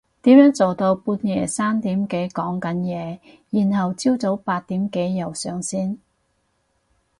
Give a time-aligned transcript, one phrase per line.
[0.23, 3.19] 點樣做到半夜三點幾講緊嘢
[3.51, 5.99] 然後朝早八點幾又上線？